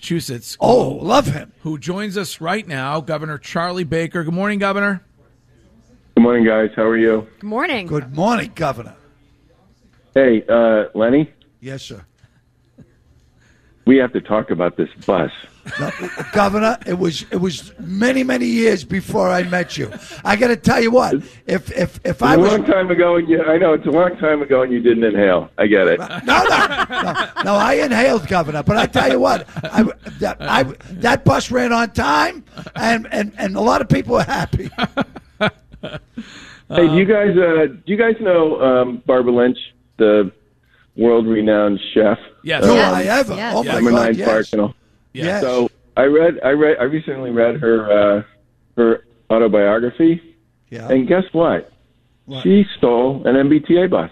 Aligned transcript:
Oh, 0.60 0.88
love 1.02 1.26
him. 1.26 1.52
who 1.62 1.78
joins 1.78 2.16
us 2.16 2.40
right 2.40 2.66
now, 2.66 3.00
Governor 3.00 3.38
Charlie 3.38 3.84
Baker. 3.84 4.24
Good 4.24 4.34
morning, 4.34 4.58
Governor. 4.58 5.02
Good 6.16 6.22
morning, 6.22 6.44
guys. 6.44 6.70
How 6.74 6.82
are 6.84 6.96
you? 6.96 7.26
Good 7.40 7.46
morning. 7.48 7.86
Good 7.86 8.14
morning, 8.14 8.52
Governor. 8.54 8.96
Hey, 10.14 10.44
uh, 10.48 10.86
Lenny, 10.94 11.32
Yes, 11.60 11.82
sir. 11.82 12.04
we 13.86 13.96
have 13.98 14.12
to 14.12 14.20
talk 14.20 14.50
about 14.50 14.76
this 14.76 14.88
bus. 15.06 15.30
No, 15.80 15.90
Governor, 16.32 16.78
it 16.86 16.98
was 16.98 17.24
it 17.30 17.36
was 17.36 17.72
many 17.78 18.22
many 18.24 18.46
years 18.46 18.84
before 18.84 19.28
I 19.30 19.42
met 19.44 19.76
you. 19.76 19.90
I 20.24 20.36
got 20.36 20.48
to 20.48 20.56
tell 20.56 20.80
you 20.82 20.90
what. 20.90 21.14
If 21.46 21.70
if 21.72 21.96
if 22.04 22.04
It's 22.04 22.22
I 22.22 22.34
a 22.34 22.38
was 22.38 22.52
long 22.52 22.64
time 22.64 22.90
ago, 22.90 23.16
and 23.16 23.28
you, 23.28 23.42
I 23.42 23.58
know 23.58 23.72
it's 23.74 23.86
a 23.86 23.90
long 23.90 24.16
time 24.16 24.42
ago, 24.42 24.62
and 24.62 24.72
you 24.72 24.80
didn't 24.80 25.04
inhale. 25.04 25.50
I 25.58 25.66
get 25.66 25.88
it. 25.88 25.98
no, 25.98 26.06
no, 26.24 26.44
no, 26.90 27.28
no, 27.44 27.54
I 27.54 27.74
inhaled, 27.82 28.26
Governor. 28.28 28.62
But 28.62 28.76
I 28.76 28.86
tell 28.86 29.10
you 29.10 29.20
what, 29.20 29.46
I, 29.64 29.84
that, 30.20 30.36
I, 30.40 30.62
that 30.92 31.24
bus 31.24 31.50
ran 31.50 31.72
on 31.72 31.90
time, 31.92 32.44
and, 32.74 33.06
and, 33.12 33.32
and 33.38 33.56
a 33.56 33.60
lot 33.60 33.80
of 33.80 33.88
people 33.88 34.14
were 34.14 34.22
happy. 34.24 34.70
Hey, 35.80 36.86
do 36.86 36.96
you 36.96 37.04
guys 37.06 37.36
uh, 37.36 37.66
do 37.66 37.82
you 37.86 37.96
guys 37.96 38.16
know 38.20 38.60
um, 38.60 39.02
Barbara 39.06 39.32
Lynch, 39.32 39.58
the 39.96 40.30
world-renowned 40.96 41.80
chef? 41.94 42.18
Yes. 42.42 42.62
Do 42.64 42.72
Yes, 42.74 42.92
I 42.94 43.02
ever? 43.04 43.34
yes. 43.34 43.54
Oh 43.56 43.62
my 43.64 43.74
Number 43.74 43.90
God! 43.90 43.96
nine 44.06 44.14
Yes. 44.16 44.28
Park 44.28 44.46
and 44.52 44.60
all. 44.62 44.74
Yes. 45.24 45.40
So 45.42 45.68
I 45.96 46.04
read, 46.04 46.38
I 46.44 46.50
read, 46.50 46.76
I 46.78 46.84
recently 46.84 47.30
read 47.30 47.56
her 47.60 47.90
uh, 48.18 48.22
her 48.76 49.04
autobiography, 49.30 50.20
yeah. 50.70 50.88
and 50.88 51.06
guess 51.08 51.24
what? 51.32 51.72
What? 52.26 52.42
She 52.42 52.64
stole 52.76 53.26
an 53.26 53.34
MBTA 53.36 53.88
bus 53.90 54.10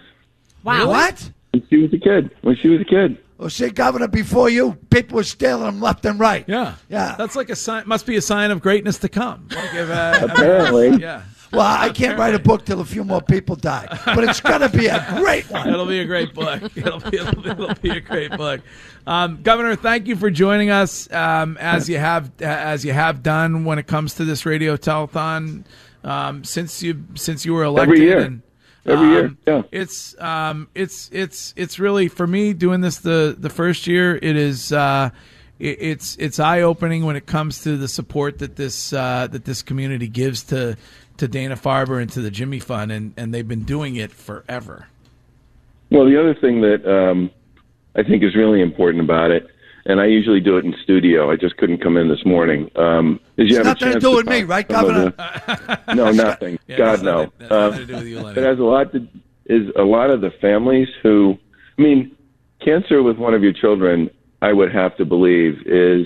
Wow. 0.64 0.88
What? 0.88 1.30
when 1.52 1.66
she 1.68 1.76
was 1.78 1.92
a 1.92 1.98
kid. 1.98 2.30
When 2.42 2.56
she 2.56 2.68
was 2.68 2.80
a 2.80 2.84
kid. 2.84 3.18
Well, 3.38 3.50
see, 3.50 3.68
Governor, 3.68 4.08
before 4.08 4.48
you, 4.48 4.74
people 4.90 5.16
were 5.16 5.22
stealing 5.24 5.64
them 5.64 5.80
left 5.80 6.04
and 6.06 6.18
right. 6.18 6.44
Yeah, 6.48 6.76
Yeah. 6.88 7.14
That's 7.18 7.36
like 7.36 7.50
a 7.50 7.56
sign. 7.56 7.84
Must 7.86 8.06
be 8.06 8.16
a 8.16 8.22
sign 8.22 8.50
of 8.50 8.62
greatness 8.62 8.98
to 9.00 9.10
come. 9.10 9.48
Like 9.54 9.74
if, 9.74 9.90
uh, 9.90 10.26
Apparently. 10.30 10.96
yeah. 11.00 11.22
Well, 11.52 11.62
I 11.62 11.90
can't 11.90 12.18
write 12.18 12.34
a 12.34 12.38
book 12.38 12.64
till 12.64 12.80
a 12.80 12.84
few 12.84 13.04
more 13.04 13.22
people 13.22 13.56
die, 13.56 13.86
but 14.04 14.24
it's 14.24 14.40
going 14.40 14.60
to 14.60 14.68
be 14.68 14.86
a 14.86 15.04
great 15.18 15.48
one. 15.50 15.68
It'll 15.68 15.86
be 15.86 16.00
a 16.00 16.04
great 16.04 16.34
book. 16.34 16.62
It'll 16.76 17.00
be, 17.00 17.18
it'll 17.18 17.42
be, 17.42 17.48
it'll 17.50 17.74
be 17.74 17.90
a 17.90 18.00
great 18.00 18.32
book. 18.32 18.60
Um, 19.06 19.42
Governor, 19.42 19.76
thank 19.76 20.06
you 20.06 20.16
for 20.16 20.30
joining 20.30 20.70
us 20.70 21.10
um, 21.12 21.56
as 21.58 21.88
you 21.88 21.98
have 21.98 22.30
as 22.42 22.84
you 22.84 22.92
have 22.92 23.22
done 23.22 23.64
when 23.64 23.78
it 23.78 23.86
comes 23.86 24.14
to 24.14 24.24
this 24.24 24.44
radio 24.44 24.76
telethon 24.76 25.64
um, 26.04 26.44
since 26.44 26.82
you 26.82 27.04
since 27.14 27.44
you 27.44 27.54
were 27.54 27.64
elected. 27.64 27.94
Every 27.94 28.04
year. 28.04 28.20
And, 28.20 28.42
Every 28.88 29.08
year, 29.08 29.24
um, 29.24 29.38
yeah. 29.46 29.62
It's 29.72 30.20
um, 30.20 30.68
it's 30.72 31.10
it's 31.12 31.52
it's 31.56 31.80
really 31.80 32.06
for 32.06 32.24
me 32.24 32.52
doing 32.52 32.82
this 32.82 32.98
the 32.98 33.34
the 33.36 33.50
first 33.50 33.86
year. 33.86 34.16
It 34.16 34.36
is. 34.36 34.72
Uh, 34.72 35.10
it, 35.58 35.78
it's 35.80 36.16
it's 36.20 36.38
eye 36.38 36.62
opening 36.62 37.04
when 37.04 37.16
it 37.16 37.26
comes 37.26 37.62
to 37.62 37.76
the 37.76 37.88
support 37.88 38.38
that 38.38 38.54
this 38.54 38.92
uh, 38.92 39.26
that 39.28 39.44
this 39.44 39.62
community 39.62 40.06
gives 40.06 40.44
to 40.44 40.76
to 41.18 41.28
Dana 41.28 41.56
Farber 41.56 42.00
and 42.00 42.10
to 42.12 42.20
the 42.20 42.30
Jimmy 42.30 42.58
Fund, 42.58 42.92
and, 42.92 43.14
and 43.16 43.32
they've 43.32 43.46
been 43.46 43.64
doing 43.64 43.96
it 43.96 44.12
forever. 44.12 44.86
Well, 45.90 46.04
the 46.06 46.18
other 46.18 46.34
thing 46.34 46.60
that 46.62 46.84
um, 46.90 47.30
I 47.94 48.02
think 48.02 48.22
is 48.22 48.34
really 48.34 48.60
important 48.60 49.04
about 49.04 49.30
it, 49.30 49.46
and 49.84 50.00
I 50.00 50.06
usually 50.06 50.40
do 50.40 50.56
it 50.56 50.64
in 50.64 50.74
studio. 50.82 51.30
I 51.30 51.36
just 51.36 51.56
couldn't 51.58 51.78
come 51.78 51.96
in 51.96 52.08
this 52.08 52.24
morning. 52.26 52.70
Um, 52.76 53.20
is 53.36 53.48
you 53.50 53.58
It's 53.58 53.66
have 53.66 53.66
a 53.66 53.68
nothing 53.70 53.86
to 53.86 53.92
chance 53.92 54.04
do 54.04 54.16
with 54.16 54.26
talk 54.26 54.34
me, 54.34 54.42
right, 54.42 54.70
some 54.70 54.84
of 54.84 55.14
Governor? 55.14 55.78
the- 55.86 55.94
no, 55.94 56.10
nothing. 56.24 56.58
Yeah, 56.66 56.76
God 56.78 56.86
that's 56.92 57.02
no. 57.02 57.14
nothing- 57.22 57.32
that's 57.38 57.50
nothing 57.50 57.78
to 57.80 57.86
do 57.86 57.94
with 57.94 58.06
you, 58.08 58.26
it 58.28 58.36
has 58.36 58.58
a 58.58 58.62
lot 58.62 58.92
to 58.92 59.06
is 59.48 59.68
a 59.76 59.82
lot 59.82 60.10
of 60.10 60.20
the 60.20 60.32
families 60.40 60.88
who, 61.04 61.38
I 61.78 61.82
mean, 61.82 62.16
cancer 62.64 63.00
with 63.04 63.16
one 63.16 63.32
of 63.32 63.44
your 63.44 63.52
children, 63.52 64.10
I 64.42 64.52
would 64.52 64.72
have 64.74 64.96
to 64.96 65.04
believe, 65.04 65.62
is 65.66 66.04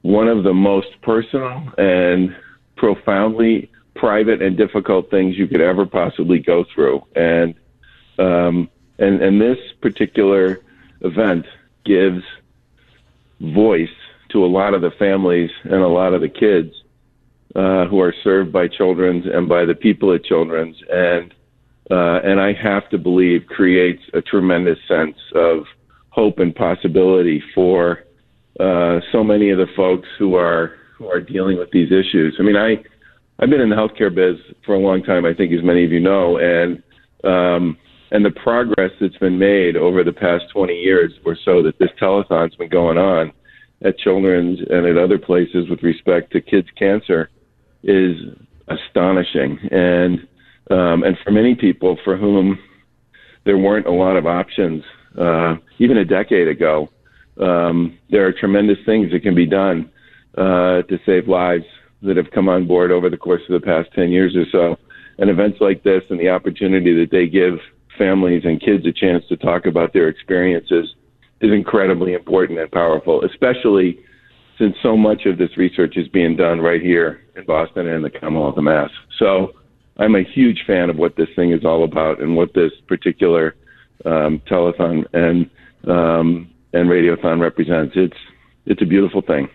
one 0.00 0.28
of 0.28 0.42
the 0.42 0.54
most 0.54 0.88
personal 1.02 1.62
and 1.76 2.34
profoundly 2.76 3.70
private 3.94 4.42
and 4.42 4.56
difficult 4.56 5.10
things 5.10 5.36
you 5.36 5.46
could 5.46 5.60
ever 5.60 5.86
possibly 5.86 6.38
go 6.38 6.64
through. 6.74 7.02
And 7.14 7.54
um, 8.18 8.68
and 8.98 9.22
and 9.22 9.40
this 9.40 9.58
particular 9.80 10.60
event 11.00 11.46
gives 11.84 12.22
voice 13.40 13.88
to 14.30 14.44
a 14.44 14.46
lot 14.46 14.74
of 14.74 14.82
the 14.82 14.90
families 14.92 15.50
and 15.64 15.74
a 15.74 15.88
lot 15.88 16.14
of 16.14 16.20
the 16.20 16.28
kids 16.28 16.72
uh, 17.54 17.86
who 17.86 18.00
are 18.00 18.14
served 18.22 18.52
by 18.52 18.68
Children's 18.68 19.26
and 19.26 19.48
by 19.48 19.64
the 19.64 19.74
people 19.74 20.14
at 20.14 20.24
Children's, 20.24 20.76
and 20.90 21.34
uh, 21.90 22.20
and 22.24 22.40
I 22.40 22.52
have 22.54 22.88
to 22.90 22.98
believe 22.98 23.46
creates 23.46 24.02
a 24.14 24.22
tremendous 24.22 24.78
sense 24.88 25.16
of 25.34 25.64
hope 26.10 26.38
and 26.38 26.54
possibility 26.54 27.42
for 27.54 28.04
uh, 28.60 29.00
so 29.10 29.24
many 29.24 29.50
of 29.50 29.58
the 29.58 29.66
folks 29.76 30.08
who 30.18 30.34
are 30.34 30.76
who 30.96 31.08
are 31.08 31.20
dealing 31.20 31.58
with 31.58 31.70
these 31.70 31.90
issues. 31.90 32.36
I 32.38 32.42
mean, 32.42 32.56
I 32.56 32.82
I've 33.42 33.50
been 33.50 33.60
in 33.60 33.70
the 33.70 33.76
healthcare 33.76 34.14
biz 34.14 34.36
for 34.64 34.76
a 34.76 34.78
long 34.78 35.02
time. 35.02 35.26
I 35.26 35.34
think, 35.34 35.52
as 35.52 35.64
many 35.64 35.84
of 35.84 35.90
you 35.90 35.98
know, 35.98 36.38
and 36.38 36.80
um, 37.24 37.76
and 38.12 38.24
the 38.24 38.30
progress 38.30 38.92
that's 39.00 39.16
been 39.16 39.36
made 39.36 39.76
over 39.76 40.04
the 40.04 40.12
past 40.12 40.44
20 40.52 40.72
years 40.74 41.12
or 41.24 41.36
so 41.44 41.60
that 41.62 41.76
this 41.80 41.90
telethon's 42.00 42.54
been 42.54 42.68
going 42.68 42.98
on 42.98 43.32
at 43.84 43.98
Children's 43.98 44.60
and 44.70 44.86
at 44.86 44.96
other 44.96 45.18
places 45.18 45.68
with 45.68 45.82
respect 45.82 46.30
to 46.32 46.40
kids' 46.40 46.68
cancer 46.78 47.30
is 47.82 48.16
astonishing. 48.68 49.58
And 49.72 50.20
um, 50.70 51.02
and 51.02 51.16
for 51.24 51.32
many 51.32 51.56
people 51.56 51.98
for 52.04 52.16
whom 52.16 52.60
there 53.44 53.58
weren't 53.58 53.86
a 53.86 53.92
lot 53.92 54.16
of 54.16 54.24
options, 54.24 54.84
uh, 55.18 55.56
even 55.80 55.96
a 55.96 56.04
decade 56.04 56.46
ago, 56.46 56.90
um, 57.40 57.98
there 58.08 58.24
are 58.24 58.32
tremendous 58.32 58.78
things 58.86 59.10
that 59.10 59.24
can 59.24 59.34
be 59.34 59.46
done 59.46 59.90
uh, 60.38 60.82
to 60.82 60.96
save 61.04 61.26
lives 61.26 61.64
that 62.02 62.16
have 62.16 62.30
come 62.30 62.48
on 62.48 62.66
board 62.66 62.90
over 62.90 63.08
the 63.08 63.16
course 63.16 63.42
of 63.48 63.60
the 63.60 63.64
past 63.64 63.88
10 63.94 64.10
years 64.10 64.34
or 64.36 64.44
so. 64.50 64.78
And 65.18 65.30
events 65.30 65.58
like 65.60 65.82
this 65.82 66.02
and 66.10 66.18
the 66.18 66.30
opportunity 66.30 66.98
that 67.00 67.10
they 67.10 67.26
give 67.26 67.58
families 67.98 68.42
and 68.44 68.60
kids 68.60 68.86
a 68.86 68.92
chance 68.92 69.24
to 69.28 69.36
talk 69.36 69.66
about 69.66 69.92
their 69.92 70.08
experiences 70.08 70.94
is 71.40 71.52
incredibly 71.52 72.14
important 72.14 72.58
and 72.58 72.70
powerful, 72.70 73.24
especially 73.24 74.00
since 74.58 74.76
so 74.82 74.96
much 74.96 75.26
of 75.26 75.38
this 75.38 75.56
research 75.56 75.96
is 75.96 76.08
being 76.08 76.36
done 76.36 76.60
right 76.60 76.80
here 76.80 77.22
in 77.36 77.44
Boston 77.44 77.88
and 77.88 78.04
the 78.04 78.10
Commonwealth 78.10 78.56
of 78.56 78.64
Mass. 78.64 78.90
So 79.18 79.54
I'm 79.98 80.14
a 80.14 80.22
huge 80.22 80.64
fan 80.66 80.88
of 80.90 80.96
what 80.96 81.16
this 81.16 81.28
thing 81.36 81.52
is 81.52 81.64
all 81.64 81.84
about 81.84 82.20
and 82.20 82.36
what 82.36 82.54
this 82.54 82.72
particular 82.86 83.54
um, 84.04 84.40
telethon 84.50 85.04
and 85.12 85.50
um, 85.88 86.48
and 86.72 86.88
radiothon 86.88 87.40
represents. 87.40 87.94
It's 87.96 88.16
it's 88.66 88.82
a 88.82 88.86
beautiful 88.86 89.22
thing. 89.22 89.48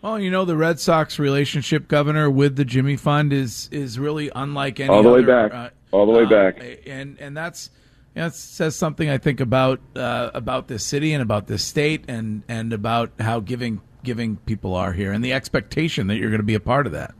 Well, 0.00 0.20
you 0.20 0.30
know 0.30 0.44
the 0.44 0.56
Red 0.56 0.78
Sox 0.78 1.18
relationship, 1.18 1.88
Governor, 1.88 2.30
with 2.30 2.54
the 2.54 2.64
Jimmy 2.64 2.96
Fund 2.96 3.32
is 3.32 3.68
is 3.72 3.98
really 3.98 4.30
unlike 4.34 4.78
any 4.78 4.90
all 4.90 5.02
the 5.02 5.10
way 5.10 5.24
back, 5.24 5.52
uh, 5.52 5.70
all 5.90 6.06
the 6.06 6.12
way 6.12 6.22
uh, 6.22 6.28
back, 6.28 6.62
and 6.86 7.18
and 7.18 7.36
that's 7.36 7.70
that 8.14 8.34
says 8.34 8.76
something 8.76 9.10
I 9.10 9.18
think 9.18 9.40
about 9.40 9.80
uh, 9.96 10.30
about 10.34 10.68
this 10.68 10.84
city 10.84 11.12
and 11.12 11.22
about 11.22 11.48
this 11.48 11.64
state 11.64 12.04
and 12.06 12.44
and 12.48 12.72
about 12.72 13.10
how 13.18 13.40
giving 13.40 13.80
giving 14.04 14.36
people 14.36 14.74
are 14.74 14.92
here 14.92 15.12
and 15.12 15.24
the 15.24 15.32
expectation 15.32 16.06
that 16.06 16.16
you're 16.16 16.30
going 16.30 16.40
to 16.40 16.46
be 16.46 16.54
a 16.54 16.60
part 16.60 16.86
of 16.86 16.92
that. 16.92 17.12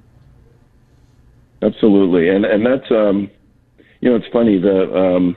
Absolutely, 1.63 2.29
and 2.29 2.45
and 2.45 2.65
that's 2.65 2.89
um, 2.93 3.29
you 4.01 4.09
know 4.09 4.15
it's 4.15 4.29
funny 4.33 4.57
the 4.57 4.97
um, 4.97 5.37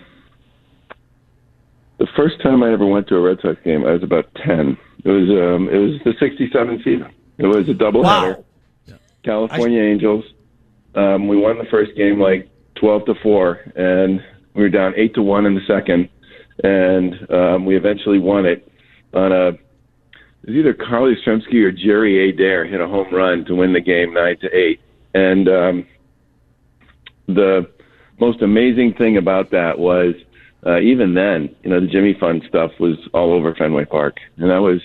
the 1.98 2.08
first 2.16 2.40
time 2.44 2.62
I 2.62 2.72
ever 2.72 2.86
went 2.86 3.08
to 3.08 3.16
a 3.16 3.22
Red 3.22 3.40
Sox 3.42 3.58
game 3.64 3.84
I 3.84 3.94
was 3.94 4.04
about 4.04 4.30
ten. 4.36 4.78
It 5.04 5.10
was 5.10 5.30
um, 5.30 5.70
it 5.70 5.78
was 5.78 6.00
the 6.06 6.14
'67 6.20 6.82
season. 6.84 7.12
It 7.44 7.48
was 7.48 7.68
a 7.70 7.74
doubleheader. 7.74 8.38
Wow. 8.38 8.46
California 9.24 9.82
Angels. 9.82 10.26
Um, 10.96 11.28
we 11.28 11.38
won 11.38 11.58
the 11.58 11.66
first 11.66 11.96
game 11.96 12.20
like 12.20 12.50
twelve 12.76 13.06
to 13.06 13.16
four, 13.22 13.60
and 13.76 14.22
we 14.54 14.64
were 14.64 14.70
down 14.70 14.94
eight 14.98 15.14
to 15.16 15.22
one 15.22 15.46
in 15.46 15.56
the 15.56 15.62
second, 15.68 16.10
and 16.64 17.32
um, 17.32 17.66
we 17.66 17.78
eventually 17.78 18.20
won 18.20 18.46
it 18.46 18.68
on 19.14 19.32
a. 19.32 19.48
It 19.50 20.48
was 20.48 20.56
either 20.56 20.74
Carly 20.74 21.16
Yastrzemski 21.16 21.64
or 21.64 21.72
Jerry 21.72 22.30
Adair 22.30 22.66
hit 22.66 22.82
a 22.82 22.88
home 22.88 23.14
run 23.14 23.46
to 23.46 23.56
win 23.56 23.74
the 23.74 23.80
game 23.80 24.14
nine 24.14 24.38
to 24.40 24.48
eight, 24.56 24.82
and 25.14 25.48
um, 25.48 25.88
the 27.28 27.70
most 28.20 28.42
amazing 28.42 28.96
thing 28.96 29.18
about 29.18 29.52
that 29.52 29.78
was 29.78 30.16
uh, 30.66 30.80
even 30.80 31.14
then, 31.14 31.56
you 31.64 31.70
know, 31.70 31.80
the 31.80 31.88
Jimmy 31.88 32.16
Fund 32.20 32.44
stuff 32.48 32.72
was 32.80 32.98
all 33.14 33.34
over 33.34 33.54
Fenway 33.56 33.86
Park, 33.86 34.18
and 34.38 34.50
that 34.50 34.62
was 34.62 34.82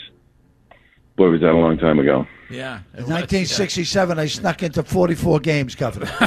boy 1.16 1.30
was 1.30 1.40
that 1.40 1.50
a 1.50 1.56
long 1.56 1.78
time 1.78 1.98
ago. 1.98 2.26
Yeah, 2.48 2.80
In 2.94 3.04
1967, 3.04 4.18
I 4.18 4.26
snuck 4.26 4.62
into 4.62 4.82
44 4.82 5.40
games, 5.40 5.74
Governor. 5.74 6.08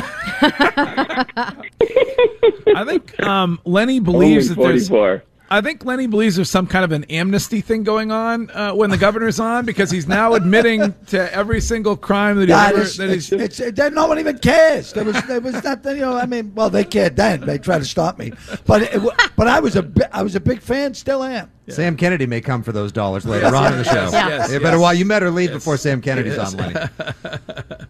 I 2.75 2.83
think 2.86 3.21
um, 3.24 3.60
Lenny 3.63 4.00
believes 4.00 4.51
Only 4.51 4.63
that 4.77 4.89
there's. 4.89 5.21
44. 5.50 5.57
I 5.57 5.62
think 5.62 5.86
Lenny 5.86 6.07
believes 6.07 6.36
there's 6.36 6.50
some 6.50 6.68
kind 6.68 6.86
of 6.86 6.92
an 6.92 7.04
amnesty 7.06 7.62
thing 7.62 7.84
going 7.84 8.12
on 8.12 8.50
uh, 8.51 8.74
when 8.74 8.90
the 8.90 8.98
governor's 8.98 9.40
on 9.40 9.66
because 9.66 9.92
he's 9.92 10.07
now 10.07 10.34
admitting 10.34 10.94
to 11.07 11.34
every 11.34 11.62
single 11.62 11.98
crime 11.98 12.38
that 12.38 12.44
he 12.44 12.54
That 12.54 12.74
ever 12.74 12.81
is, 12.84 12.98
that 12.98 13.10
it's, 13.10 13.28
he's. 13.30 13.60
it's, 13.60 13.80
it, 13.80 13.94
no 13.94 14.07
one 14.07 14.19
even 14.19 14.38
cares. 14.38 14.94
There 14.94 15.04
was, 15.04 15.22
there 15.28 15.42
was 15.42 15.63
nothing. 15.63 15.96
You 15.98 16.01
know, 16.04 16.18
I 16.18 16.25
mean, 16.25 16.54
well, 16.56 16.69
they 16.69 16.84
cared 16.84 17.16
then. 17.16 17.42
They 17.42 17.57
tried 17.57 17.80
to 17.80 17.86
stop 17.86 18.18
me, 18.18 18.31
but 18.66 18.84
it, 18.84 19.01
but 19.36 19.48
I 19.48 19.60
was 19.60 19.75
a 19.75 19.84
bi- 19.84 20.10
I 20.12 20.24
was 20.24 20.36
a 20.36 20.40
big 20.40 20.62
fan. 20.62 20.94
Still 20.94 21.24
am. 21.24 21.52
Sam 21.68 21.95
Kennedy 21.98 22.25
may 22.25 22.42
come 22.42 22.63
for 22.63 22.72
those 22.72 22.92
dollars 22.92 23.25
later 23.25 23.56
on 23.56 23.74
in 23.74 23.78
the 23.80 23.84
show. 23.84 24.10
Yes, 24.12 24.52
you 24.52 24.60
better 24.60 24.78
yes. 24.78 24.81
well, 24.81 24.94
you 24.94 25.06
better 25.06 25.30
leave 25.30 25.52
before 25.52 25.78
Sam 25.78 26.02
Kennedy's 26.02 26.38
on, 26.38 26.57
Lenny. 26.57 26.75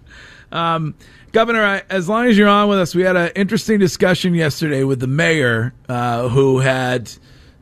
Um, 0.52 0.96
Governor, 1.32 1.64
I, 1.64 1.84
as 1.92 2.10
long 2.10 2.26
as 2.26 2.38
you're 2.38 2.48
on 2.48 2.70
with 2.70 2.80
us, 2.80 2.96
we 2.96 3.04
had 3.04 3.16
an 3.16 3.32
interesting 3.36 3.80
discussion 3.80 4.34
yesterday 4.34 4.84
with 4.84 5.00
the 5.00 5.08
mayor, 5.08 5.74
uh, 5.88 6.28
who 6.28 6.58
had 6.60 7.12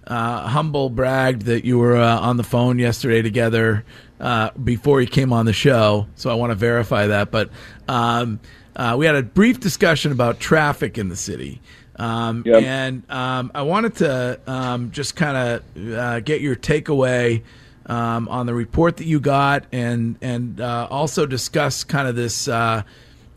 uh, 0.08 0.48
humble 0.48 0.90
bragged 0.90 1.44
that 1.44 1.66
you 1.66 1.78
were 1.78 1.98
uh, 1.98 2.20
on 2.20 2.38
the 2.38 2.44
phone 2.44 2.80
yesterday 2.80 3.22
together 3.22 3.84
uh, 4.20 4.50
before 4.52 5.00
he 5.00 5.06
came 5.06 5.34
on 5.34 5.46
the 5.46 5.54
show. 5.54 6.08
So 6.16 6.30
I 6.30 6.36
want 6.36 6.52
to 6.52 6.56
verify 6.56 7.08
that. 7.08 7.30
But 7.30 7.50
um, 7.88 8.40
uh, 8.76 8.96
we 8.98 9.06
had 9.06 9.16
a 9.16 9.24
brief 9.24 9.60
discussion 9.60 10.12
about 10.12 10.40
traffic 10.40 10.98
in 10.98 11.10
the 11.10 11.16
city. 11.16 11.62
Um, 11.98 12.44
Yep. 12.46 12.64
And 12.64 13.12
um, 13.12 13.52
I 13.54 13.64
wanted 13.64 13.96
to 13.96 14.40
um, 14.48 14.92
just 14.92 15.16
kind 15.16 15.38
of 15.76 15.94
uh, 15.94 16.20
get 16.22 16.42
your 16.42 16.56
takeaway 16.56 17.44
um, 17.88 18.28
on 18.30 18.46
the 18.46 18.54
report 18.54 18.98
that 18.98 19.06
you 19.06 19.20
got, 19.20 19.66
and 19.72 20.18
and 20.22 20.62
uh, 20.62 20.88
also 20.92 21.26
discuss 21.26 21.84
kind 21.84 22.08
of 22.08 22.16
this 22.16 22.48
uh, 22.48 22.84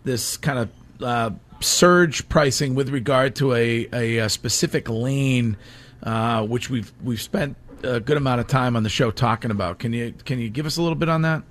this 0.04 0.36
kind 0.36 0.58
of 0.58 1.02
uh, 1.02 1.30
surge 1.60 2.28
pricing 2.28 2.74
with 2.74 2.90
regard 2.90 3.36
to 3.36 3.54
a, 3.54 3.88
a, 3.92 4.18
a 4.18 4.28
specific 4.28 4.88
lane, 4.88 5.56
uh, 6.02 6.46
which 6.46 6.70
we've 6.70 6.92
we've 7.02 7.20
spent 7.20 7.56
a 7.82 8.00
good 8.00 8.16
amount 8.16 8.40
of 8.40 8.46
time 8.46 8.76
on 8.76 8.82
the 8.82 8.88
show 8.88 9.10
talking 9.10 9.50
about. 9.50 9.78
Can 9.78 9.92
you 9.92 10.14
can 10.24 10.38
you 10.38 10.48
give 10.50 10.66
us 10.66 10.76
a 10.76 10.82
little 10.82 10.96
bit 10.96 11.08
on 11.08 11.22
that? 11.22 11.42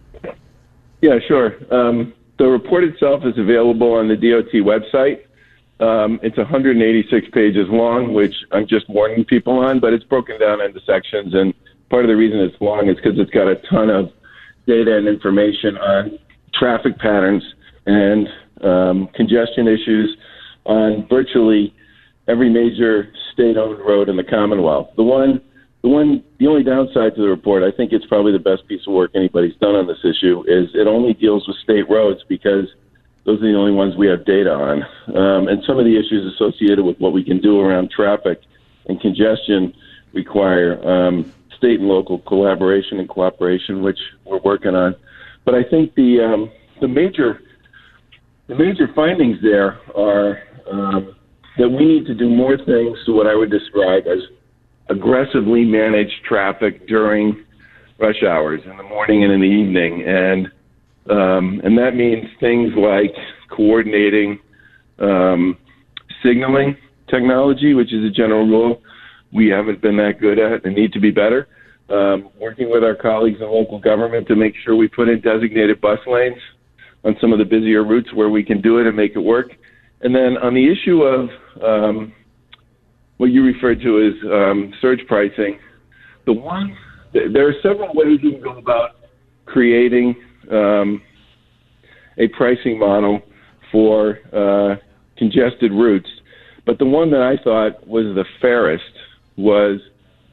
Yeah, 1.02 1.20
sure. 1.28 1.56
Um, 1.74 2.14
the 2.38 2.46
report 2.46 2.84
itself 2.84 3.24
is 3.26 3.38
available 3.38 3.94
on 3.94 4.08
the 4.08 4.16
DOT 4.16 4.52
website. 4.54 5.26
Um, 5.80 6.20
it's 6.22 6.38
186 6.38 7.28
pages 7.32 7.68
long, 7.70 8.14
which 8.14 8.36
I'm 8.52 8.68
just 8.68 8.90
warning 8.90 9.24
people 9.24 9.60
on, 9.60 9.80
but 9.80 9.94
it's 9.94 10.04
broken 10.04 10.40
down 10.40 10.62
into 10.62 10.82
sections. 10.82 11.34
And 11.34 11.54
part 11.90 12.04
of 12.04 12.10
the 12.10 12.18
reason 12.18 12.40
it's 12.40 12.60
long 12.60 12.90
is 12.90 12.98
because 12.98 13.18
it's 13.18 13.32
got 13.32 13.48
a 13.48 13.56
ton 13.70 13.90
of 13.90 14.12
data 14.68 14.98
and 14.98 15.08
information 15.08 15.78
on 15.78 16.20
traffic 16.54 16.98
patterns 17.00 17.44
and 17.86 18.28
um, 18.62 19.08
congestion 19.16 19.68
issues 19.68 20.18
on 20.66 21.08
virtually 21.10 21.74
every 22.30 22.50
major 22.50 23.12
state-owned 23.34 23.80
road 23.80 24.08
in 24.08 24.16
the 24.16 24.24
Commonwealth. 24.24 24.90
The 24.96 25.04
one, 25.04 25.42
the 25.82 25.90
one, 25.90 26.24
the 26.38 26.48
only 26.48 26.64
downside 26.64 27.16
to 27.16 27.22
the 27.22 27.28
report, 27.28 27.64
I 27.64 27.76
think 27.76 27.92
it's 27.92 28.06
probably 28.06 28.32
the 28.32 28.40
best 28.40 28.68
piece 28.68 28.86
of 28.88 28.94
work 28.94 29.12
anybody's 29.16 29.56
done 29.56 29.76
on 29.76 29.88
this 29.88 30.04
issue, 30.04 30.44
is 30.48 30.70
it 30.76 30.88
only 30.88 31.14
deals 31.14 31.48
with 31.48 31.58
state 31.58 31.90
roads 31.90 32.22
because 32.30 32.68
those 33.26 33.40
are 33.42 33.52
the 33.52 33.58
only 33.58 33.72
ones 33.72 33.96
we 33.96 34.08
have 34.08 34.26
data 34.26 34.52
on. 34.52 34.84
Um, 35.16 35.48
and 35.48 35.64
some 35.66 35.80
of 35.80 35.86
the 35.86 35.98
issues 35.98 36.34
associated 36.34 36.86
with 36.86 37.00
what 37.00 37.14
we 37.14 37.24
can 37.24 37.42
do 37.42 37.60
around 37.60 37.92
traffic 37.92 38.42
and 38.88 39.00
congestion 39.02 39.74
require 40.14 40.80
um, 40.88 41.34
state 41.58 41.80
and 41.80 41.90
local 41.90 42.20
collaboration 42.20 43.00
and 43.00 43.10
cooperation, 43.10 43.82
which 43.82 44.00
we're 44.26 44.40
working 44.40 44.76
on. 44.76 44.96
But 45.46 45.56
I 45.56 45.64
think 45.64 45.96
the 45.96 46.22
um, 46.22 46.52
the 46.82 46.88
major 46.88 47.42
the 48.48 48.56
major 48.56 48.88
findings 48.96 49.38
there 49.42 49.80
are 49.96 50.42
um, 50.72 51.16
that 51.60 51.70
we 51.70 51.86
need 51.86 52.06
to 52.08 52.16
do 52.16 52.30
more 52.30 52.58
things 52.58 52.98
to 53.06 53.12
what 53.12 53.28
I 53.28 53.36
would 53.36 53.52
describe 53.52 54.08
as 54.08 54.20
aggressively 54.90 55.64
manage 55.66 56.10
traffic 56.28 56.88
during 56.88 57.46
rush 58.00 58.24
hours 58.24 58.62
in 58.66 58.78
the 58.78 58.84
morning 58.84 59.24
and 59.24 59.34
in 59.34 59.42
the 59.42 59.46
evening, 59.46 60.04
and 60.08 60.48
um, 61.12 61.62
and 61.64 61.78
that 61.78 61.96
means 61.96 62.26
things 62.40 62.72
like 62.76 63.14
coordinating 63.56 64.40
um, 65.00 65.58
signaling 66.24 66.76
technology, 67.10 67.74
which 67.74 67.94
is 67.94 68.06
a 68.06 68.10
general 68.10 68.48
rule 68.48 68.82
we 69.32 69.48
haven't 69.48 69.82
been 69.82 69.98
that 69.98 70.20
good 70.20 70.40
at 70.40 70.66
and 70.66 70.76
need 70.76 70.94
to 70.94 71.00
be 71.00 71.12
better. 71.12 71.48
Um, 71.90 72.30
working 72.40 72.70
with 72.70 72.84
our 72.84 72.96
colleagues 72.96 73.40
in 73.42 73.48
local 73.48 73.80
government 73.80 74.28
to 74.28 74.36
make 74.36 74.54
sure 74.64 74.76
we 74.76 74.88
put 74.88 75.10
in 75.10 75.22
designated 75.22 75.82
bus 75.82 76.00
lanes 76.08 76.38
on 77.04 77.16
some 77.20 77.34
of 77.34 77.40
the 77.40 77.46
busier 77.46 77.84
routes 77.84 78.14
where 78.14 78.30
we 78.30 78.44
can 78.44 78.62
do 78.62 78.78
it 78.78 78.88
and 78.88 78.96
make 78.96 79.16
it 79.16 79.20
work. 79.20 79.52
And 80.02 80.16
then 80.16 80.38
on 80.38 80.54
the 80.54 80.72
issue 80.72 81.04
of 81.04 81.30
um, 81.62 82.14
what 83.18 83.28
you 83.28 83.44
referred 83.44 83.82
to 83.82 84.08
as 84.08 84.32
um, 84.32 84.74
surge 84.82 85.02
pricing, 85.08 85.60
the 86.26 86.34
one 86.34 86.76
there 87.12 87.48
are 87.48 87.54
several 87.64 87.90
ways 87.94 88.20
you 88.22 88.34
can 88.34 88.42
go 88.42 88.58
about 88.58 88.92
creating 89.46 90.16
um, 90.52 91.02
a 92.20 92.28
pricing 92.28 92.78
model 92.78 93.22
for 93.72 94.20
uh, 94.32 94.76
congested 95.18 95.72
routes. 95.72 96.10
But 96.66 96.78
the 96.78 96.86
one 96.86 97.10
that 97.12 97.22
I 97.22 97.42
thought 97.44 97.88
was 97.88 98.06
the 98.16 98.26
fairest 98.42 98.84
was 99.38 99.80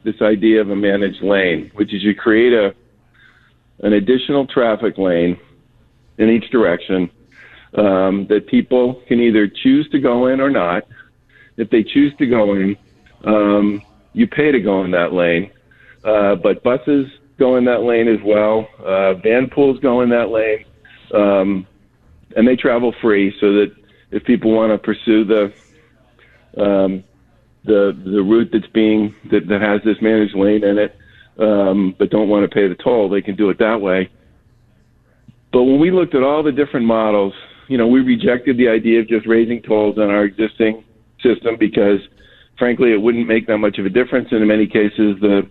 this 0.05 0.17
idea 0.21 0.61
of 0.61 0.71
a 0.71 0.77
managed 0.77 1.23
lane, 1.23 1.71
which 1.75 1.95
is 1.95 2.03
you 2.03 2.15
create 2.15 2.53
a 2.53 2.75
an 3.83 3.93
additional 3.93 4.47
traffic 4.47 4.97
lane 4.97 5.39
in 6.19 6.31
each 6.31 6.51
direction 6.51 7.11
um, 7.77 8.27
that 8.29 8.47
people 8.47 9.03
can 9.07 9.21
either 9.21 9.47
choose 9.47 9.89
to 9.91 9.99
go 9.99 10.27
in 10.27 10.41
or 10.41 10.51
not. 10.51 10.85
If 11.57 11.71
they 11.71 11.83
choose 11.83 12.15
to 12.19 12.27
go 12.27 12.55
in, 12.55 12.77
um, 13.25 13.83
you 14.13 14.27
pay 14.27 14.51
to 14.51 14.61
go 14.61 14.85
in 14.85 14.91
that 14.93 15.13
lane. 15.13 15.51
Uh, 16.05 16.35
but 16.37 16.63
buses 16.63 17.07
go 17.39 17.57
in 17.57 17.65
that 17.67 17.83
lane 17.83 18.09
as 18.09 18.21
well. 18.25 18.69
Uh, 18.79 19.15
van 19.15 19.49
pools 19.49 19.79
go 19.81 20.01
in 20.01 20.11
that 20.11 20.31
lane, 20.31 20.65
um, 21.15 21.67
and 22.37 22.47
they 22.47 22.57
travel 22.57 22.95
free. 23.01 23.35
So 23.41 23.53
that 23.55 23.75
if 24.11 24.25
people 24.25 24.53
want 24.53 24.73
to 24.73 24.79
pursue 24.79 25.25
the 25.25 25.53
um, 26.57 27.05
the 27.65 27.99
the 28.05 28.23
route 28.23 28.51
that's 28.53 28.67
being 28.69 29.15
that, 29.31 29.49
that 29.49 29.61
has 29.61 29.83
this 29.85 30.01
managed 30.01 30.35
lane 30.35 30.65
in 30.65 30.79
it, 30.79 30.97
um, 31.39 31.95
but 31.99 32.11
don't 32.11 32.29
want 32.29 32.49
to 32.49 32.55
pay 32.55 32.69
the 32.69 32.77
toll, 32.77 33.09
they 33.09 33.23
can 33.23 33.37
do 33.37 33.51
it 33.51 33.59
that 33.59 33.81
way. 33.81 34.11
But 35.53 35.65
when 35.65 35.81
we 35.81 35.91
looked 35.91 36.15
at 36.15 36.23
all 36.23 36.43
the 36.43 36.53
different 36.53 36.87
models, 36.87 37.35
you 37.69 37.79
know, 37.79 37.87
we 37.87 38.01
rejected 38.01 38.57
the 38.57 38.69
idea 38.69 39.01
of 39.01 39.09
just 39.09 39.27
raising 39.27 39.63
tolls 39.63 39.99
on 39.99 40.11
our 40.11 40.25
existing 40.25 40.85
system 41.23 41.57
because, 41.59 42.01
frankly, 42.59 42.93
it 42.93 43.01
wouldn't 43.01 43.27
make 43.27 43.47
that 43.47 43.59
much 43.59 43.79
of 43.79 43.87
a 43.87 43.91
difference. 43.91 44.29
And 44.31 44.43
in 44.43 44.49
many 44.49 44.67
cases, 44.67 45.17
the 45.21 45.49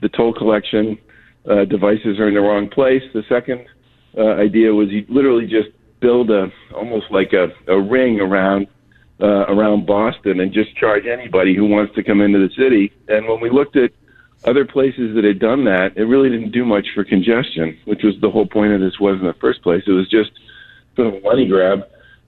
the 0.00 0.08
toll 0.10 0.34
collection 0.34 0.98
uh, 1.48 1.64
devices 1.64 2.18
are 2.18 2.28
in 2.28 2.34
the 2.34 2.40
wrong 2.40 2.68
place. 2.68 3.02
The 3.14 3.22
second 3.28 3.64
uh, 4.18 4.34
idea 4.34 4.74
was 4.74 4.90
you 4.90 5.06
literally 5.08 5.46
just 5.46 5.68
build 6.00 6.30
a 6.30 6.52
almost 6.74 7.10
like 7.10 7.32
a, 7.32 7.48
a 7.68 7.80
ring 7.80 8.20
around 8.20 8.66
uh, 9.20 9.46
around 9.46 9.86
Boston 9.86 10.40
and 10.40 10.52
just 10.52 10.76
charge 10.76 11.06
anybody 11.06 11.54
who 11.54 11.66
wants 11.66 11.94
to 11.94 12.02
come 12.02 12.20
into 12.20 12.38
the 12.38 12.52
city. 12.54 12.92
And 13.08 13.26
when 13.26 13.40
we 13.40 13.48
looked 13.48 13.76
at 13.76 13.92
other 14.44 14.64
places 14.64 15.14
that 15.14 15.24
had 15.24 15.38
done 15.38 15.64
that, 15.64 15.96
it 15.96 16.04
really 16.04 16.28
didn't 16.28 16.50
do 16.50 16.64
much 16.64 16.88
for 16.94 17.04
congestion, 17.04 17.78
which 17.84 18.02
was 18.02 18.14
the 18.20 18.30
whole 18.30 18.46
point 18.46 18.72
of 18.72 18.80
this 18.80 18.98
was 19.00 19.18
in 19.20 19.26
the 19.26 19.34
first 19.34 19.62
place. 19.62 19.84
It 19.86 19.92
was 19.92 20.08
just 20.08 20.32
sort 20.96 21.08
of 21.08 21.14
a 21.14 21.20
money 21.20 21.46
grab. 21.46 21.80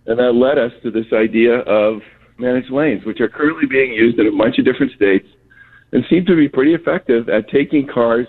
And 0.07 0.19
that 0.19 0.33
led 0.33 0.59
us 0.59 0.73
to 0.83 0.91
this 0.91 1.07
idea 1.13 1.59
of 1.61 2.01
managed 2.39 2.71
lanes, 2.71 3.05
which 3.05 3.21
are 3.21 3.29
currently 3.29 3.67
being 3.67 3.93
used 3.93 4.19
in 4.19 4.27
a 4.27 4.37
bunch 4.37 4.59
of 4.59 4.65
different 4.65 4.93
states 4.93 5.27
and 5.93 6.05
seem 6.11 6.25
to 6.27 6.37
be 6.37 6.49
pretty 6.49 6.75
effective 6.75 7.29
at 7.29 7.49
taking 7.49 7.87
cars 7.87 8.27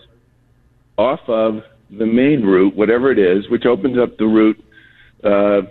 off 0.98 1.20
of 1.28 1.62
the 1.92 2.06
main 2.06 2.44
route, 2.44 2.76
whatever 2.76 3.12
it 3.12 3.20
is, 3.20 3.50
which 3.50 3.66
opens 3.66 3.98
up 3.98 4.18
the 4.18 4.26
route 4.26 4.64
uh, 5.24 5.62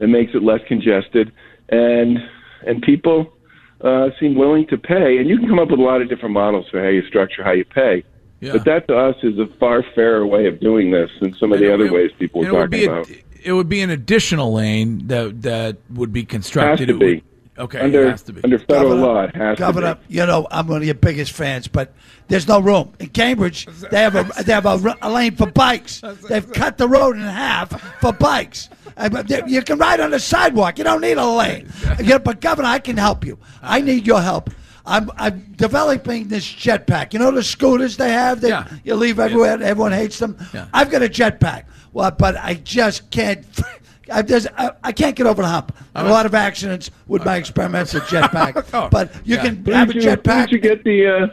and 0.00 0.10
makes 0.12 0.32
it 0.34 0.42
less 0.42 0.60
congested. 0.66 1.32
And 1.68 2.18
and 2.66 2.80
people 2.82 3.32
uh, 3.80 4.10
seem 4.20 4.34
willing 4.34 4.66
to 4.68 4.78
pay. 4.78 5.18
And 5.18 5.28
you 5.28 5.38
can 5.38 5.48
come 5.48 5.58
up 5.58 5.70
with 5.70 5.80
a 5.80 5.82
lot 5.82 6.00
of 6.02 6.08
different 6.08 6.32
models 6.32 6.66
for 6.70 6.80
how 6.82 6.88
you 6.88 7.06
structure 7.08 7.42
how 7.42 7.52
you 7.52 7.64
pay. 7.64 8.04
Yeah. 8.40 8.52
But 8.52 8.64
that 8.64 8.88
to 8.88 8.96
us 8.96 9.16
is 9.22 9.38
a 9.38 9.46
far 9.58 9.84
fairer 9.94 10.26
way 10.26 10.46
of 10.46 10.60
doing 10.60 10.90
this 10.90 11.10
than 11.20 11.34
some 11.34 11.52
of 11.52 11.60
the 11.60 11.72
other 11.72 11.92
ways 11.92 12.10
people 12.18 12.40
were 12.40 12.46
And 12.46 12.56
would 12.56 12.70
talking 12.70 12.78
be 12.80 12.84
a- 12.86 12.92
about. 12.92 13.08
It 13.44 13.52
would 13.52 13.68
be 13.68 13.80
an 13.82 13.90
additional 13.90 14.52
lane 14.52 15.06
that 15.08 15.42
that 15.42 15.76
would 15.92 16.12
be 16.12 16.24
constructed. 16.24 16.88
Has 16.88 16.98
to 16.98 17.04
It 17.04 17.14
would- 17.58 17.64
okay, 17.64 17.80
Under- 17.80 18.06
it 18.06 18.10
has 18.10 18.22
to 18.22 18.32
be. 18.32 18.40
under 18.44 18.58
federal 18.58 18.82
Governor- 18.90 19.02
law, 19.06 19.20
it 19.22 19.36
has 19.36 19.56
to 19.56 19.60
Governor, 19.60 19.94
be. 20.08 20.14
you 20.16 20.26
know 20.26 20.46
I'm 20.50 20.66
one 20.68 20.78
of 20.78 20.84
your 20.84 20.94
biggest 20.94 21.32
fans, 21.32 21.68
but 21.68 21.92
there's 22.28 22.48
no 22.48 22.60
room 22.60 22.92
in 23.00 23.08
Cambridge. 23.08 23.66
They 23.90 23.98
have 24.02 24.14
a 24.16 24.42
they 24.42 24.52
have 24.52 24.66
a, 24.66 24.80
r- 24.82 24.96
a 25.02 25.10
lane 25.10 25.34
for 25.36 25.46
bikes. 25.46 26.00
They've 26.28 26.50
cut 26.52 26.78
the 26.78 26.88
road 26.88 27.16
in 27.16 27.22
half 27.22 27.80
for 28.00 28.12
bikes. 28.12 28.68
But 28.96 29.26
they- 29.28 29.42
You 29.46 29.62
can 29.62 29.78
ride 29.78 30.00
on 30.00 30.10
the 30.10 30.20
sidewalk. 30.20 30.78
You 30.78 30.84
don't 30.84 31.00
need 31.00 31.18
a 31.18 31.26
lane. 31.26 31.68
Yeah, 32.02 32.18
but 32.18 32.40
Governor, 32.40 32.68
I 32.68 32.78
can 32.78 32.96
help 32.96 33.24
you. 33.24 33.38
I 33.62 33.80
need 33.80 34.06
your 34.06 34.20
help. 34.20 34.50
I'm, 34.84 35.10
I'm 35.16 35.52
developing 35.56 36.26
this 36.26 36.44
jetpack. 36.44 37.12
You 37.12 37.20
know 37.20 37.30
the 37.30 37.44
scooters 37.44 37.96
they 37.98 38.10
have 38.10 38.40
that 38.40 38.48
Yeah. 38.48 38.64
you 38.82 38.94
leave 38.96 39.20
everywhere. 39.20 39.54
and 39.54 39.62
Everyone 39.62 39.92
hates 39.92 40.18
them. 40.18 40.36
Yeah. 40.52 40.66
I've 40.74 40.90
got 40.90 41.02
a 41.04 41.08
jetpack. 41.08 41.64
Well, 41.92 42.10
but 42.10 42.36
I 42.36 42.54
just 42.54 43.10
can't. 43.10 43.44
I, 44.12 44.22
there's, 44.22 44.46
I, 44.58 44.72
I 44.82 44.92
can't 44.92 45.14
get 45.14 45.26
over 45.26 45.42
the 45.42 45.48
hump. 45.48 45.74
A 45.94 46.04
lot 46.08 46.26
of 46.26 46.34
accidents 46.34 46.90
with 47.06 47.24
my 47.24 47.36
experimental 47.36 48.00
jetpack. 48.02 48.68
Oh, 48.74 48.88
but 48.90 49.14
you 49.24 49.36
yeah. 49.36 49.42
can 49.44 49.64
Who 49.64 49.70
have 49.72 49.90
a 49.90 49.92
did 49.92 50.02
you, 50.02 50.10
who 50.10 50.16
jetpack. 50.16 50.40
did 50.48 50.52
you 50.52 50.58
get 50.58 50.84
the 50.84 51.06
uh, 51.06 51.26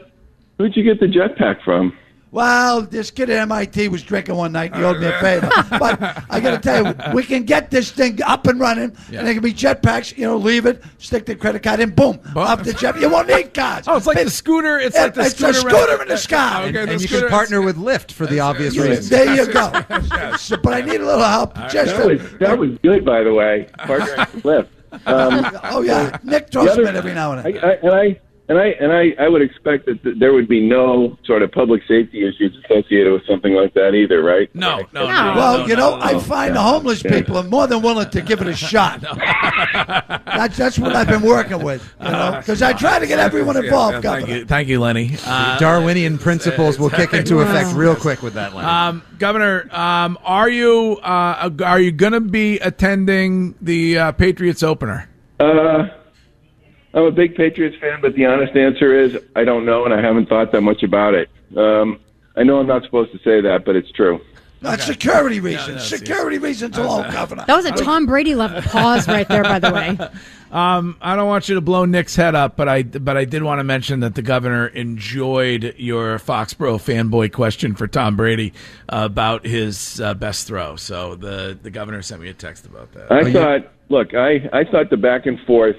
who'd 0.57 0.75
you 0.77 0.83
get 0.83 0.99
the 0.99 1.07
jetpack 1.07 1.63
from? 1.63 1.97
Well, 2.31 2.83
this 2.83 3.09
kid 3.09 3.29
at 3.31 3.37
MIT 3.39 3.87
was 3.89 4.03
drinking 4.03 4.35
one 4.35 4.51
night. 4.51 4.71
and 4.71 4.79
He 4.81 4.83
owed 4.85 4.99
me 4.99 5.07
a 5.07 5.19
favor. 5.19 5.49
but 5.79 6.23
I 6.29 6.39
got 6.39 6.51
to 6.51 6.59
tell 6.59 6.85
you, 6.85 7.13
we 7.13 7.23
can 7.23 7.43
get 7.43 7.71
this 7.71 7.91
thing 7.91 8.21
up 8.23 8.45
and 8.45 8.59
running, 8.59 8.95
Yeah. 9.09 9.19
and 9.21 9.27
it 9.27 9.33
can 9.33 9.41
be 9.41 9.53
jetpacks. 9.53 10.15
You 10.17 10.25
know, 10.27 10.37
leave 10.37 10.65
it, 10.67 10.83
stick 10.99 11.25
the 11.25 11.35
credit 11.35 11.63
card 11.63 11.79
in, 11.79 11.89
boom, 11.89 12.19
off 12.35 12.63
the 12.63 12.73
jet. 12.73 12.99
You 12.99 13.09
won't 13.09 13.27
need 13.29 13.53
cards. 13.53 13.87
Oh, 13.87 13.97
it's 13.97 14.05
like 14.05 14.23
the 14.23 14.29
scooter. 14.29 14.77
It's 14.77 14.95
Yeah, 14.95 15.03
like 15.05 15.13
the 15.15 15.21
it's 15.21 15.35
scooter. 15.37 15.51
a 15.51 15.53
scooter 15.71 16.01
in 16.03 16.07
the 16.07 16.17
sky. 16.17 16.63
Okay, 16.65 16.71
the 16.71 16.81
and 16.81 16.91
you 17.01 17.07
scooter- 17.07 17.27
can 17.27 17.29
partner 17.29 17.61
with 17.61 17.77
Lyft 17.77 18.11
for 18.11 18.27
the 18.27 18.39
obvious 18.41 18.75
Yeah, 18.75 18.83
reasons. 18.83 19.09
there 19.09 19.35
you 19.35 19.51
go. 19.51 19.71
So, 20.37 20.57
but 20.57 20.73
I 20.73 20.81
need 20.81 21.01
a 21.01 21.05
little 21.05 21.23
help. 21.23 21.55
Just 21.69 21.95
That 21.97 22.05
was 22.07 22.21
that 22.39 22.57
was 22.59 22.77
good, 22.83 23.03
by 23.05 23.23
the 23.23 23.33
way. 23.33 23.67
Partnering 23.79 24.33
with 24.35 24.43
Lyft. 24.43 24.67
Um, 25.05 25.45
oh 25.65 25.81
yeah, 25.83 26.17
Nick 26.23 26.47
the 26.47 26.51
throws 26.51 26.69
other- 26.69 26.87
every 26.87 27.13
now 27.13 27.31
and 27.33 27.41
I, 27.41 27.51
then. 27.51 27.63
I, 27.63 27.73
and 27.73 27.91
I 27.93 28.19
and 28.49 28.57
I 28.57 28.65
and 28.81 28.91
I, 28.91 29.13
I 29.19 29.29
would 29.29 29.41
expect 29.43 29.85
that 29.85 30.01
th- 30.03 30.17
there 30.19 30.33
would 30.33 30.47
be 30.47 30.59
no 30.67 31.17
sort 31.23 31.43
of 31.43 31.51
public 31.51 31.81
safety 31.87 32.27
issues 32.27 32.57
associated 32.65 33.13
with 33.13 33.25
something 33.27 33.53
like 33.53 33.73
that 33.75 33.93
either, 33.93 34.23
right? 34.23 34.53
No, 34.55 34.79
no, 34.91 35.07
no. 35.07 35.07
well, 35.07 35.57
no, 35.59 35.65
you 35.67 35.75
know, 35.75 35.95
no. 35.97 36.01
I 36.03 36.19
find 36.19 36.55
the 36.55 36.61
homeless 36.61 37.03
people 37.03 37.37
are 37.37 37.43
more 37.43 37.67
than 37.67 37.81
willing 37.83 38.09
to 38.09 38.21
give 38.21 38.41
it 38.41 38.47
a 38.47 38.55
shot. 38.73 39.01
that's 39.01 40.57
that's 40.57 40.79
what 40.79 40.95
I've 40.95 41.07
been 41.07 41.21
working 41.21 41.63
with, 41.63 41.87
you 42.01 42.09
know, 42.09 42.35
because 42.37 42.61
I 42.61 42.73
try 42.73 42.99
to 42.99 43.05
get 43.07 43.19
everyone 43.19 43.55
involved, 43.55 43.93
Thank 43.93 44.03
Governor. 44.03 44.35
you, 44.39 44.45
thank 44.45 44.67
you, 44.67 44.79
Lenny. 44.79 45.15
Uh, 45.25 45.59
Darwinian 45.59 46.17
principles 46.17 46.79
will 46.79 46.89
kick 46.89 47.13
into 47.13 47.39
effect 47.41 47.73
real 47.75 47.95
quick 47.95 48.21
with 48.23 48.33
that 48.33 48.55
line. 48.55 48.65
Um, 48.65 49.03
Governor, 49.19 49.67
um, 49.75 50.17
are 50.23 50.49
you 50.49 50.97
uh, 51.03 51.51
are 51.63 51.79
you 51.79 51.91
going 51.91 52.13
to 52.13 52.19
be 52.21 52.57
attending 52.59 53.53
the 53.61 53.97
uh, 53.97 54.11
Patriots 54.13 54.63
opener? 54.63 55.07
Uh, 55.39 55.87
I'm 56.93 57.03
a 57.03 57.11
big 57.11 57.35
Patriots 57.35 57.77
fan, 57.79 57.99
but 58.01 58.15
the 58.15 58.25
honest 58.25 58.55
answer 58.55 58.97
is 58.97 59.17
I 59.35 59.43
don't 59.43 59.65
know, 59.65 59.85
and 59.85 59.93
I 59.93 60.01
haven't 60.01 60.27
thought 60.27 60.51
that 60.51 60.61
much 60.61 60.83
about 60.83 61.13
it. 61.13 61.29
Um, 61.55 61.99
I 62.35 62.43
know 62.43 62.59
I'm 62.59 62.67
not 62.67 62.83
supposed 62.83 63.11
to 63.11 63.19
say 63.19 63.41
that, 63.41 63.65
but 63.65 63.75
it's 63.75 63.91
true. 63.91 64.21
Not 64.61 64.81
security 64.81 65.39
reasons. 65.39 65.75
no, 65.75 65.97
security 65.97 66.37
reasons 66.37 66.77
alone, 66.77 67.09
Governor. 67.11 67.45
That 67.47 67.55
was 67.55 67.65
a 67.65 67.71
Tom 67.71 68.05
Brady 68.05 68.35
level 68.35 68.61
pause 68.63 69.07
right 69.07 69.27
there, 69.27 69.43
by 69.43 69.59
the 69.59 69.71
way. 69.71 69.97
Um, 70.51 70.97
I 70.99 71.15
don't 71.15 71.27
want 71.27 71.47
you 71.47 71.53
to 71.53 71.61
blow 71.61 71.85
Nick's 71.85 72.15
head 72.15 72.33
up, 72.33 72.55
but 72.55 72.67
I 72.67 72.81
but 72.81 73.15
I 73.15 73.25
did 73.25 73.43
want 73.43 73.59
to 73.59 73.63
mention 73.63 73.99
that 73.99 74.15
the 74.15 74.23
governor 74.23 74.65
enjoyed 74.65 75.75
your 75.77 76.17
Foxborough 76.17 76.79
fanboy 76.79 77.31
question 77.31 77.75
for 77.75 77.85
Tom 77.85 78.15
Brady 78.15 78.53
uh, 78.91 79.01
about 79.03 79.45
his 79.45 80.01
uh, 80.01 80.15
best 80.15 80.47
throw. 80.47 80.75
So 80.75 81.13
the 81.13 81.55
the 81.61 81.69
governor 81.69 82.01
sent 82.01 82.23
me 82.23 82.29
a 82.29 82.33
text 82.33 82.65
about 82.65 82.91
that. 82.93 83.11
I 83.11 83.31
thought, 83.31 83.71
look, 83.89 84.15
I, 84.15 84.49
I 84.51 84.63
thought 84.63 84.89
the 84.89 84.97
back 84.97 85.27
and 85.27 85.39
forth 85.41 85.77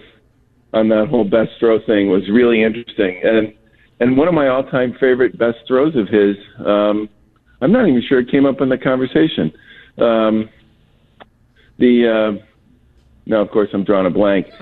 on 0.73 0.89
that 0.89 1.09
whole 1.09 1.25
best 1.25 1.51
throw 1.59 1.81
thing 1.85 2.11
was 2.11 2.29
really 2.31 2.63
interesting, 2.63 3.21
and 3.25 3.53
and 4.01 4.17
one 4.17 4.29
of 4.29 4.35
my 4.35 4.49
all 4.49 4.65
time 4.65 4.97
favorite 5.01 5.37
best 5.39 5.59
throws 5.67 5.97
of 5.97 6.09
his. 6.09 6.37
Um, 6.65 7.09
I'm 7.61 7.73
not 7.73 7.87
even 7.89 8.03
sure 8.09 8.21
it 8.21 8.31
came 8.31 8.47
up 8.47 8.61
in 8.61 8.69
the 8.69 8.79
conversation. 8.79 9.53
Um, 9.99 10.49
the 11.79 12.39
uh, 12.39 12.45
no, 13.27 13.41
of 13.43 13.51
course 13.51 13.69
I'm 13.73 13.85
drawing 13.85 14.07
a 14.07 14.11
blank. 14.11 14.47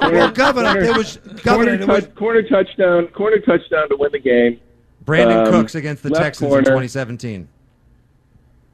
Well, 0.00 0.30
Governor, 0.32 0.82
there 0.82 0.92
was 0.94 1.16
Governor. 1.42 1.42
corner, 1.44 1.76
There 1.78 1.86
was, 1.86 2.04
touch, 2.04 2.14
corner 2.14 2.42
touchdown, 2.42 3.06
corner 3.08 3.38
touchdown 3.38 3.88
to 3.88 3.96
win 3.96 4.10
the 4.12 4.18
game. 4.18 4.60
Brandin 5.04 5.46
um, 5.46 5.52
Cooks 5.52 5.74
against 5.74 6.02
the 6.02 6.10
Texans 6.10 6.52
in 6.52 6.64
2017. 6.64 7.48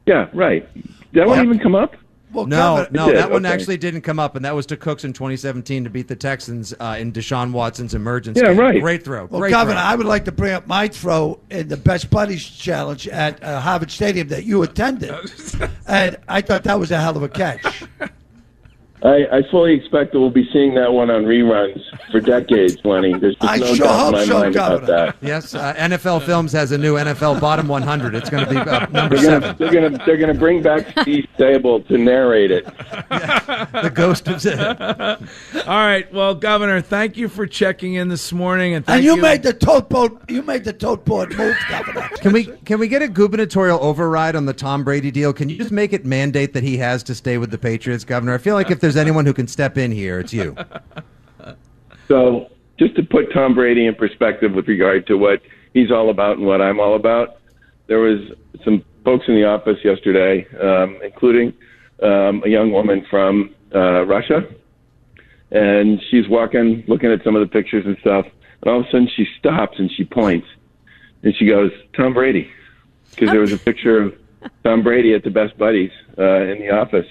Yeah, 0.06 0.28
right. 0.32 0.66
Did 0.75 0.85
that 1.12 1.26
one 1.26 1.37
Well- 1.38 1.44
even 1.44 1.58
come 1.58 1.75
up? 1.75 1.94
Well, 2.32 2.47
No, 2.47 2.56
Governor, 2.56 2.88
no, 2.90 3.06
did, 3.06 3.16
that 3.16 3.30
one 3.30 3.47
okay. 3.47 3.54
actually 3.54 3.76
didn't 3.76 4.02
come 4.02 4.18
up, 4.18 4.37
and 4.37 4.44
that 4.44 4.54
was 4.54 4.66
to 4.66 4.76
Cooks 4.76 5.04
in 5.04 5.12
2017 5.12 5.85
to 5.85 5.90
beat 5.90 6.08
the 6.08 6.16
Texans 6.16 6.75
uh, 6.78 6.97
in 6.99 7.12
Deshaun 7.12 7.52
Watson's 7.52 7.94
emergence. 7.94 8.38
Yeah, 8.40 8.49
right. 8.49 8.80
Great 8.80 9.04
throw. 9.04 9.26
Well, 9.26 9.40
Great 9.40 9.50
Governor, 9.50 9.80
throw. 9.80 9.88
I 9.88 9.94
would 9.94 10.06
like 10.06 10.25
to 10.26 10.32
bring 10.32 10.52
up 10.52 10.66
my 10.66 10.88
throw 10.88 11.40
in 11.50 11.68
the 11.68 11.76
Best 11.76 12.11
Buddies 12.11 12.44
Challenge 12.44 13.08
at 13.08 13.42
uh, 13.42 13.61
Harvard 13.61 13.90
Stadium 13.90 14.28
that 14.28 14.44
you 14.44 14.62
attended, 14.62 15.14
and 15.87 16.16
I 16.28 16.40
thought 16.40 16.64
that 16.64 16.78
was 16.78 16.90
a 16.90 17.00
hell 17.00 17.16
of 17.16 17.23
a 17.23 17.28
catch. 17.28 17.85
I, 19.02 19.26
I 19.38 19.43
fully 19.50 19.75
expect 19.75 20.12
that 20.12 20.21
we'll 20.21 20.31
be 20.31 20.49
seeing 20.52 20.75
that 20.75 20.93
one 20.93 21.11
on 21.11 21.25
reruns 21.25 21.81
for 22.11 22.21
decades, 22.21 22.76
Lenny. 22.85 23.17
There's 23.19 23.37
just 23.37 23.49
I 23.52 23.57
no 23.59 23.75
sure 23.75 23.87
doubt 23.87 23.95
in 23.95 23.99
hope 24.00 24.12
my 24.12 24.25
so, 24.25 24.38
mind 24.40 24.57
about 24.57 24.81
Governor. 24.81 24.87
that. 25.07 25.17
Yes, 25.21 25.55
uh, 25.55 25.75
NFL 25.75 26.25
Films 26.26 26.52
has 26.52 26.73
a 26.73 26.78
new 26.78 26.95
NFL 26.97 27.40
Bottom 27.40 27.69
100. 27.69 28.14
It's 28.14 28.28
going 28.31 28.45
to 28.45 28.50
be 28.50 28.57
uh, 28.57 28.87
number 28.87 29.17
They're 29.17 29.40
gonna, 29.40 29.47
seven. 29.47 29.57
they're 29.59 29.73
gonna 29.90 30.05
they're 30.07 30.17
gonna 30.17 30.35
bring 30.35 30.62
back 30.62 30.87
Steve 31.02 31.26
Sabol 31.38 31.87
to 31.88 31.97
narrate 31.99 32.50
it. 32.50 32.64
The 32.67 33.93
ghost 33.95 34.26
of 34.28 34.45
it. 34.45 34.59
All 35.69 35.76
right. 35.87 36.12
Well, 36.12 36.35
Governor, 36.35 36.81
thank 36.81 37.17
you 37.17 37.28
for 37.28 37.47
checking 37.47 37.95
in 37.95 38.09
this 38.09 38.33
morning, 38.33 38.75
and 38.75 38.85
thank 38.85 38.97
And 38.97 39.05
you, 39.05 39.17
made 39.17 39.43
the 39.43 39.52
tote 39.52 39.88
boat. 39.88 40.21
You 40.28 40.43
made 40.43 40.64
the 40.64 40.73
tote 40.73 41.05
board 41.05 41.37
move, 41.37 41.57
Governor. 41.69 42.09
Can 42.21 42.33
we 42.33 42.45
can 42.64 42.78
we 42.78 42.88
get 42.88 43.02
a 43.02 43.09
gubernatorial 43.09 43.78
override 43.83 44.35
on 44.37 44.47
the 44.47 44.52
Tom 44.52 44.85
Brady 44.85 45.11
deal? 45.11 45.33
Can 45.33 45.49
you 45.49 45.57
just 45.57 45.71
make 45.73 45.93
it 45.93 46.05
mandate 46.05 46.52
that 46.55 46.62
he 46.62 46.76
has 46.78 47.02
to 47.05 47.14
stay 47.14 47.38
with 47.38 47.50
the 47.50 47.59
Patriots, 47.59 48.05
Governor? 48.05 48.35
I 48.35 48.38
feel 48.38 48.55
like 48.55 48.71
if 48.71 48.81
there's 48.88 48.97
anyone 48.97 49.26
who 49.26 49.35
can 49.35 49.47
step 49.47 49.76
in 49.76 49.92
here, 49.92 50.18
it's 50.21 50.33
you. 50.33 50.57
So, 52.07 52.50
just 52.78 52.97
to 52.97 53.02
put 53.02 53.30
Tom 53.35 53.54
Brady 53.54 53.85
in 53.85 53.95
perspective 53.95 54.52
with 54.52 54.66
regard 54.66 55.07
to 55.09 55.18
what 55.18 55.42
he's 55.75 55.90
all 55.90 56.09
about 56.09 56.38
and 56.38 56.47
what 56.47 56.62
I'm 56.62 56.80
all 56.80 56.95
about, 56.95 57.37
there 57.87 57.99
was 57.99 58.21
some 58.64 58.83
folks 59.04 59.26
in 59.28 59.35
the 59.35 59.45
office 59.45 59.76
yesterday, 59.85 60.47
um, 60.59 60.99
including 61.04 61.52
um, 62.02 62.42
a 62.47 62.49
young 62.49 62.73
woman 62.73 63.04
from 63.11 63.54
uh, 63.75 64.07
Russia, 64.07 64.49
and 65.50 66.02
she's 66.11 66.26
walking, 66.30 66.83
looking 66.88 67.12
at 67.12 67.23
some 67.25 67.37
of 67.37 67.40
the 67.40 67.52
pictures 67.52 67.85
and 67.85 67.99
stuff, 67.99 68.25
and 68.62 68.73
all 68.73 68.80
of 68.80 68.87
a 68.87 68.90
sudden 68.90 69.11
she 69.14 69.26
stops 69.38 69.78
and 69.78 69.90
she 69.92 70.04
points, 70.04 70.47
and 71.23 71.37
she 71.37 71.45
goes, 71.45 71.73
"Tom 71.95 72.14
Brady," 72.14 72.50
because 73.11 73.28
there 73.28 73.40
was 73.40 73.52
a 73.52 73.59
picture 73.59 74.00
of 74.00 74.14
Tom 74.64 74.83
Brady 74.83 75.12
at 75.12 75.25
the 75.25 75.30
Best 75.30 75.59
Buddies 75.59 75.92
uh, 76.16 76.40
in 76.40 76.59
the 76.59 76.71
office. 76.71 77.07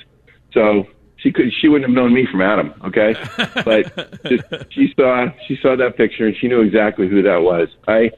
So 0.53 0.87
she 1.17 1.31
could 1.31 1.51
she 1.59 1.67
wouldn't 1.67 1.89
have 1.89 1.95
known 1.95 2.13
me 2.13 2.27
from 2.29 2.41
Adam, 2.41 2.73
okay? 2.85 3.15
But 3.65 4.23
just, 4.23 4.45
she 4.71 4.93
saw 4.97 5.27
she 5.47 5.57
saw 5.61 5.75
that 5.75 5.97
picture 5.97 6.27
and 6.27 6.35
she 6.35 6.47
knew 6.47 6.61
exactly 6.61 7.07
who 7.07 7.21
that 7.23 7.37
was. 7.37 7.67
I 7.87 8.11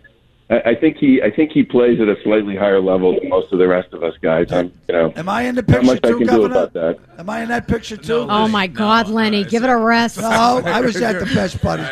I 0.49 0.61
I 0.71 0.75
think 0.75 0.97
he 0.97 1.21
I 1.21 1.31
think 1.31 1.51
he 1.51 1.63
plays 1.63 1.99
at 1.99 2.07
a 2.07 2.15
slightly 2.23 2.55
higher 2.55 2.81
level 2.81 3.19
than 3.19 3.29
most 3.29 3.51
of 3.51 3.59
the 3.59 3.67
rest 3.67 3.93
of 3.93 4.03
us 4.03 4.13
guys. 4.21 4.51
I'm 4.51 4.73
you 4.87 4.93
know 4.95 5.13
Am 5.15 5.29
I 5.29 5.43
in 5.43 5.55
the 5.55 5.61
not 5.61 5.67
picture 5.67 5.85
much 5.85 5.99
I 6.03 6.07
too, 6.09 6.17
can 6.17 6.27
do 6.27 6.45
about 6.45 6.73
that. 6.73 6.99
Am 7.17 7.29
I 7.29 7.41
in 7.41 7.49
that 7.49 7.67
picture 7.67 7.97
too? 7.97 8.25
Oh 8.29 8.47
my 8.47 8.67
God, 8.67 9.09
Lenny, 9.09 9.43
give 9.43 9.63
it 9.63 9.69
a 9.69 9.77
rest. 9.77 10.19
No, 10.19 10.29
I 10.29 10.81
was 10.81 10.95
at 11.01 11.19
the 11.19 11.25
best 11.25 11.61
buddy. 11.61 11.83